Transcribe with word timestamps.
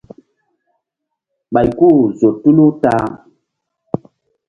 Ɓay 1.53 1.67
ku-u 1.77 1.97
zo 2.19 2.27
tulu 2.41 2.65
ta-a. 2.83 3.05